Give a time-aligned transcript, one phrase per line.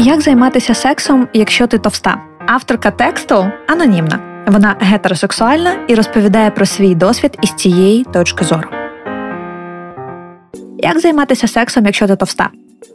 [0.00, 2.22] Як займатися сексом, якщо ти товста?
[2.46, 4.44] Авторка тексту анонімна.
[4.46, 8.68] Вона гетеросексуальна і розповідає про свій досвід із цієї точки зору.
[10.78, 12.50] Як займатися сексом, якщо ти товста?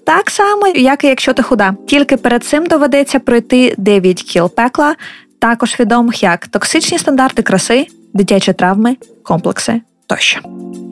[0.05, 1.75] Так само, як і якщо ти худа.
[1.87, 4.95] Тільки перед цим доведеться пройти 9 кіл пекла,
[5.39, 10.39] також відомих як токсичні стандарти краси, дитячі травми, комплекси тощо.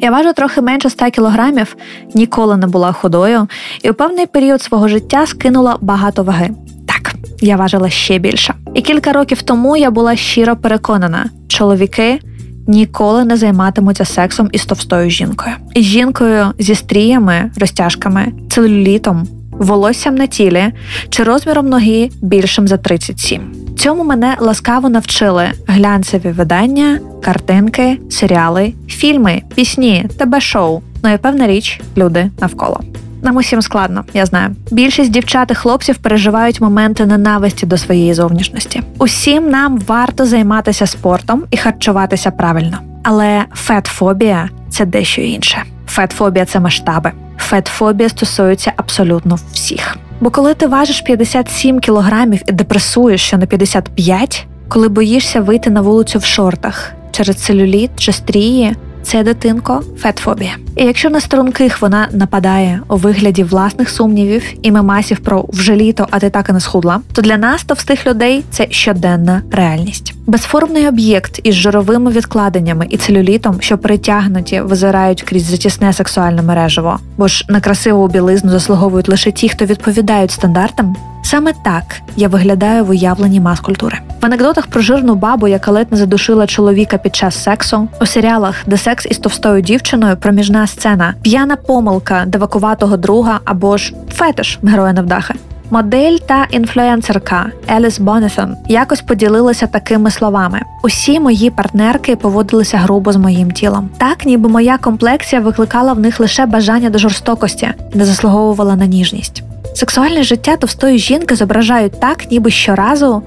[0.02, 1.76] Я важу трохи менше 100 кілограмів,
[2.14, 3.48] ніколи не була худою,
[3.84, 6.50] і у певний період свого життя скинула багато ваги.
[6.88, 8.54] Так, я важила ще більше.
[8.76, 12.20] І кілька років тому я була щиро переконана, чоловіки
[12.68, 15.56] ніколи не займатимуться сексом із товстою жінкою.
[15.74, 20.74] Із жінкою зі стріями, розтяжками, целюлітом, волоссям на тілі
[21.10, 23.71] чи розміром ноги більшим за 37.
[23.82, 30.82] Цьому мене ласкаво навчили глянцеві видання, картинки, серіали, фільми, пісні, тебе шоу.
[31.04, 32.82] Ну і певна річ, люди навколо.
[33.22, 34.56] Нам усім складно, я знаю.
[34.72, 38.82] Більшість дівчат і хлопців переживають моменти ненависті до своєї зовнішності.
[38.98, 42.78] Усім нам варто займатися спортом і харчуватися правильно.
[43.04, 45.64] Але фетфобія це дещо інше.
[45.88, 47.12] Фетфобія це масштаби.
[47.42, 49.98] Фетфобія стосується абсолютно всіх.
[50.20, 55.82] Бо коли ти важиш 57 кілограмів і депресуєш що на 55, коли боїшся вийти на
[55.82, 60.56] вулицю в шортах через целюліт чи стрії, це дитинко фетфобія.
[60.76, 66.08] І якщо на струнких вона нападає у вигляді власних сумнівів і мемасів про вже літо,
[66.12, 70.14] а ти так і не схудла, то для нас, товстих людей, це щоденна реальність.
[70.28, 77.28] Безформний об'єкт із жировими відкладеннями і целюлітом, що притягнуті, визирають крізь затісне сексуальне мережево, бо
[77.28, 80.96] ж на красиву білизну заслуговують лише ті, хто відповідають стандартам.
[81.24, 81.84] Саме так
[82.16, 83.98] я виглядаю в уявленні мас-культури.
[84.22, 88.56] В анекдотах про жирну бабу, яка ледь не задушила чоловіка під час сексу, у серіалах,
[88.66, 94.94] де секс із товстою дівчиною, проміжна сцена, п'яна помилка девакуватого друга або ж фетиш героя
[94.94, 95.34] невдахи.
[95.72, 103.16] Модель та інфлюенсерка Еліс Бонетон якось поділилася такими словами: усі мої партнерки поводилися грубо з
[103.16, 103.90] моїм тілом.
[103.98, 109.44] Так, ніби моя комплексія викликала в них лише бажання до жорстокості, не заслуговувала на ніжність.
[109.74, 113.24] Сексуальне життя товстої жінки зображають так, ніби щоразу.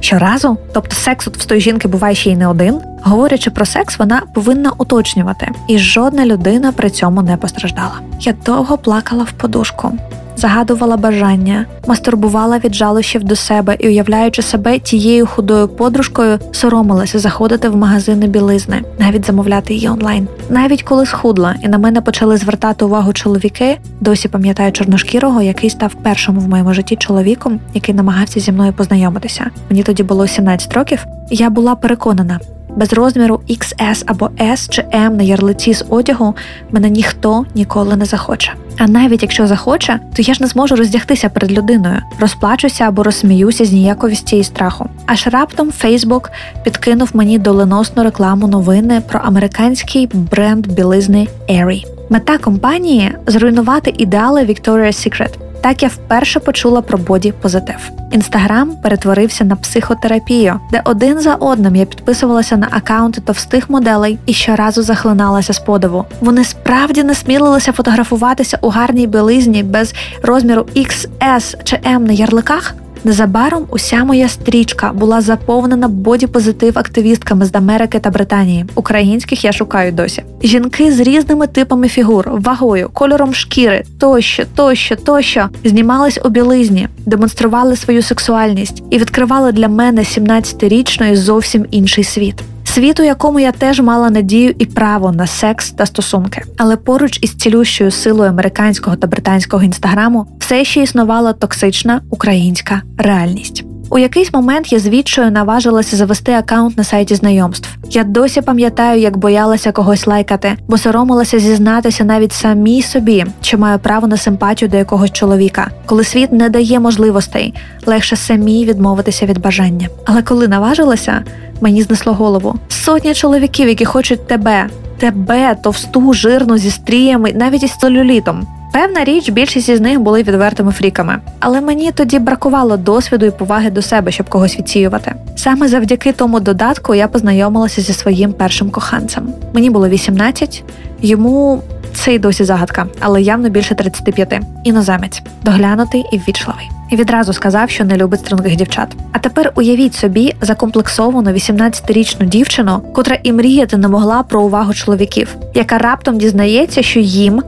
[0.00, 2.80] Щоразу, тобто секс в стої жінки буває ще й не один.
[3.02, 8.00] Говорячи про секс, вона повинна уточнювати, і жодна людина при цьому не постраждала.
[8.20, 9.92] Я довго плакала в подушку
[10.40, 17.68] загадувала бажання, мастурбувала від жалощів до себе і, уявляючи себе тією худою подружкою, соромилася заходити
[17.68, 20.28] в магазини білизни, навіть замовляти її онлайн.
[20.50, 25.94] Навіть коли схудла, і на мене почали звертати увагу чоловіки, досі пам'ятаю чорношкірого, який став
[25.94, 29.50] першим в моєму житті чоловіком, який намагався зі мною познайомитися.
[29.70, 32.40] Мені тоді було 17 років, я була переконана
[32.80, 36.34] без розміру XS або S чи M на ярлиці з одягу
[36.70, 38.52] мене ніхто ніколи не захоче.
[38.78, 43.64] А навіть якщо захоче, то я ж не зможу роздягтися перед людиною, розплачуся або розсміюся
[43.64, 44.88] з ніяковісті і страху.
[45.06, 46.30] Аж раптом Фейсбук
[46.64, 51.84] підкинув мені доленосну рекламу новини про американський бренд білизни Aerie.
[52.10, 55.49] Мета компанії зруйнувати ідеали Victoria's Secret.
[55.60, 57.90] Так я вперше почула про боді позитив.
[58.12, 64.32] Інстаграм перетворився на психотерапію, де один за одним я підписувалася на акаунти товстих моделей і
[64.32, 66.04] щоразу захлиналася з подиву.
[66.20, 72.74] Вони справді не смілилися фотографуватися у гарній білизні без розміру XS чи M на ярликах.
[73.04, 78.64] Незабаром уся моя стрічка була заповнена бодіпозитив активістками з Америки та Британії.
[78.74, 80.22] Українських я шукаю досі.
[80.42, 87.76] Жінки з різними типами фігур, вагою, кольором шкіри, тощо, тощо, тощо знімались у білизні, демонстрували
[87.76, 92.34] свою сексуальність і відкривали для мене 17-річної зовсім інший світ
[92.70, 96.42] світ, у якому я теж мала надію і право на секс та стосунки.
[96.56, 103.64] Але поруч із цілющою силою американського та британського інстаграму все ще існувала токсична українська реальність.
[103.92, 107.68] У якийсь момент я звідчою наважилася завести аккаунт на сайті знайомств.
[107.90, 113.78] Я досі пам'ятаю, як боялася когось лайкати, бо соромилася зізнатися навіть самій собі, що маю
[113.78, 117.54] право на симпатію до якогось чоловіка, коли світ не дає можливостей,
[117.86, 119.88] легше самій відмовитися від бажання.
[120.04, 121.24] Але коли наважилася,
[121.60, 122.54] мені знесло голову.
[122.68, 124.68] Сотня чоловіків, які хочуть тебе,
[125.00, 128.46] тебе, товсту, жирну зі стріями, навіть із целюлітом.
[128.72, 133.70] Певна річ, більшість із них були відвертими фріками, але мені тоді бракувало досвіду і поваги
[133.70, 135.14] до себе, щоб когось відсіювати.
[135.36, 139.28] Саме завдяки тому додатку я познайомилася зі своїм першим коханцем.
[139.52, 140.64] Мені було 18,
[141.02, 141.62] йому
[141.94, 144.40] це й досі загадка, але явно більше 35.
[144.64, 146.79] Іноземець, доглянутий і ввічливий.
[146.90, 148.88] І відразу сказав, що не любить струнких дівчат.
[149.12, 155.36] А тепер уявіть собі закомплексовану 18-річну дівчину, котра і мріяти не могла про увагу чоловіків,
[155.54, 157.42] яка раптом дізнається, що їм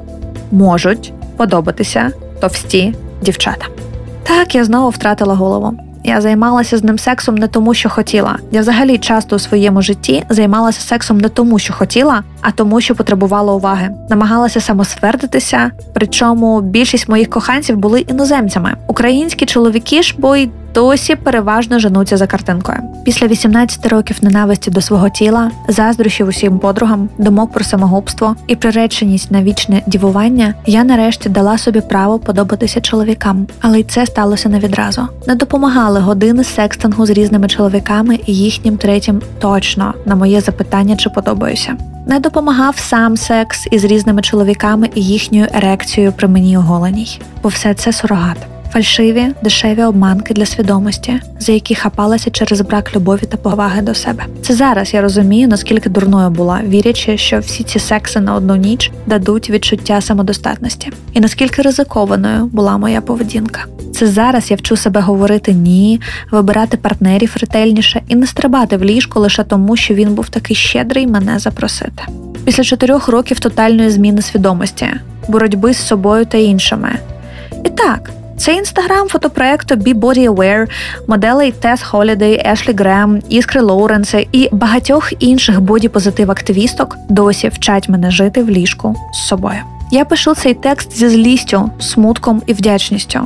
[0.51, 2.11] можуть подобатися
[2.41, 3.67] товсті дівчата.
[4.23, 5.75] Так, я знову втратила голову.
[6.05, 8.39] Я займалася з ним сексом не тому, що хотіла.
[8.53, 12.95] Я взагалі часто у своєму житті займалася сексом не тому, що хотіла, а тому, що
[12.95, 13.91] потребувала уваги.
[14.11, 15.71] Намагалася самосвердитися.
[15.93, 18.75] Причому більшість моїх коханців були іноземцями.
[18.87, 22.79] Українські чоловіки ж бо й досі переважно женуться за картинкою.
[23.05, 29.31] Після 18 років ненависті до свого тіла, заздрощів усім подругам, думок про самогубство і приреченість
[29.31, 34.59] на вічне дівування, я нарешті дала собі право подобатися чоловікам, але й це сталося не
[34.59, 35.03] відразу.
[35.27, 41.11] Не допомагали години секстингу з різними чоловіками і їхнім третім точно на моє запитання, чи
[41.11, 41.77] подобаюся.
[42.07, 47.75] Не допомагав сам секс із різними чоловіками і їхньою ерекцією при мені оголеній, бо все
[47.75, 53.83] це сурогат фальшиві, дешеві обманки для свідомості, за які хапалася через брак любові та поваги
[53.83, 54.25] до себе.
[54.43, 58.91] Це зараз я розумію, наскільки дурною була, вірячи, що всі ці секси на одну ніч
[59.07, 63.65] дадуть відчуття самодостатності, і наскільки ризикованою була моя поведінка.
[63.95, 69.21] Це зараз я вчу себе говорити ні, вибирати партнерів ретельніше і не стрибати в ліжко
[69.21, 72.03] лише тому, що він був такий щедрий мене запросити.
[72.45, 74.87] Після чотирьох років тотальної зміни свідомості,
[75.29, 76.89] боротьби з собою та іншими.
[77.65, 78.11] І так,
[78.43, 80.67] це інстаграм фотопроекту Be Body Aware,
[81.07, 88.11] моделей Тес Холідей, Ешлі Грем, Іскри Лоуренса і багатьох інших бодіпозитив активісток досі вчать мене
[88.11, 89.59] жити в ліжку з собою.
[89.93, 93.21] Я пишу цей текст зі злістю, смутком і вдячністю.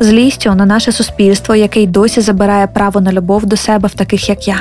[0.00, 4.28] Злістю на наше суспільство, яке й досі забирає право на любов до себе в таких,
[4.28, 4.60] як я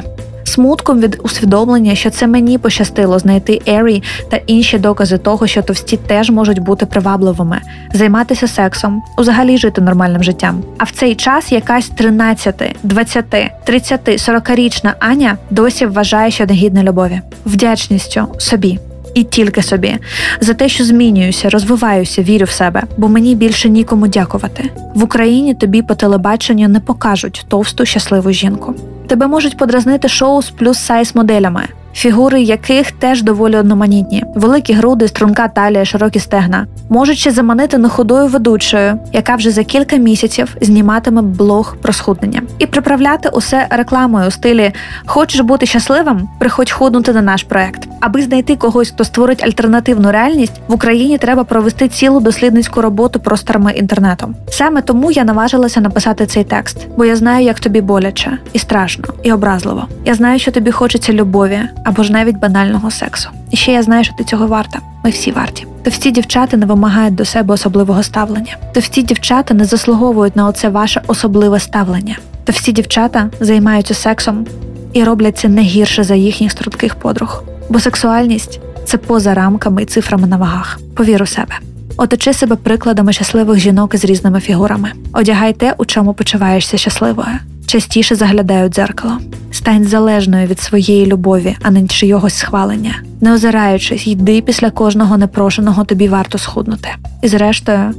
[0.56, 5.98] смутком від усвідомлення, що це мені пощастило знайти Ері та інші докази того, що товсті
[5.98, 7.62] теж можуть бути привабливими,
[7.94, 10.64] займатися сексом, взагалі жити нормальним життям.
[10.78, 13.26] А в цей час якась 13, 20,
[13.66, 18.80] 30, 40-річна Аня досі вважає, що негідна любові, вдячністю собі.
[19.14, 19.98] І тільки собі
[20.42, 24.70] за те, що змінююся, розвиваюся, вірю в себе, бо мені більше нікому дякувати.
[24.96, 28.76] В Україні тобі по телебаченню не покажуть товсту щасливу жінку.
[29.08, 35.08] Тебе можуть подразнити шоу з плюс сайз моделями, фігури яких теж доволі одноманітні, великі груди,
[35.08, 41.22] струнка талія, широкі стегна, можуть ще заманити неходою ведучою, яка вже за кілька місяців зніматиме
[41.22, 44.72] блог про схуднення, і приправляти усе рекламою у стилі
[45.06, 46.30] Хочеш бути щасливим?
[46.40, 47.88] Приходь худнути на наш проект.
[48.00, 53.72] Аби знайти когось, хто створить альтернативну реальність, в Україні треба провести цілу дослідницьку роботу просторами
[53.72, 54.34] інтернету.
[54.50, 59.06] Саме тому я наважилася написати цей текст, бо я знаю, як тобі боляче, і страшно,
[59.24, 59.88] і образливо.
[60.06, 63.30] Я знаю, що тобі хочеться любові або ж навіть банального сексу.
[63.52, 64.80] І ще я знаю, що ти цього варта.
[65.04, 65.68] Ми всі варті.
[65.84, 68.58] Товсті дівчата не вимагають до себе особливого ставлення.
[68.74, 72.18] Товсті дівчата не заслуговують на оце ваше особливе ставлення.
[72.44, 74.46] Товсті дівчата займаються сексом
[74.94, 77.44] і роблять це не гірше за їхніх струдких подруг.
[77.70, 80.80] Бо сексуальність це поза рамками і цифрами на вагах.
[80.96, 81.54] Повір у себе.
[81.98, 84.92] Оточи себе прикладами щасливих жінок із різними фігурами.
[85.14, 87.38] Одягай те, у чому почуваєшся щасливою.
[87.68, 89.18] Частіше заглядай у дзеркало.
[89.66, 92.96] Стань залежною від своєї любові, а не чийогось схвалення.
[93.22, 96.90] Не озираючись, йди після кожного непрошеного тобі варто схуднути.
[97.22, 97.94] І зрештою,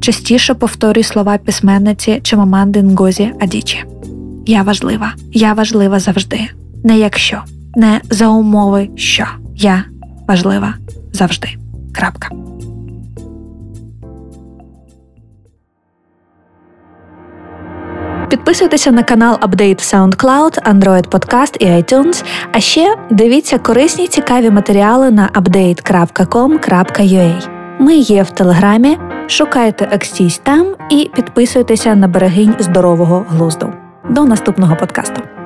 [0.00, 3.84] частіше повторюй слова письменниці Чимаманди Нгозі Адічі.
[4.46, 6.40] Я важлива, я важлива завжди.
[6.84, 7.42] Не якщо,
[7.76, 9.24] не за умови, що
[9.56, 9.84] я
[10.28, 10.74] важлива
[11.12, 11.48] завжди.
[11.92, 12.49] Крапка.
[18.30, 22.24] Підписуйтеся на канал Update SoundCloud, Android Podcast і iTunes.
[22.52, 27.48] А ще дивіться корисні цікаві матеріали на update.com.ua.
[27.78, 28.98] Ми є в Телеграмі.
[29.26, 33.72] Шукайте Ексісь там і підписуйтеся на берегинь здорового глузду.
[34.10, 35.39] До наступного подкасту.